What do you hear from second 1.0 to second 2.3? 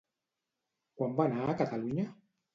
Quan va anar a Catalunya?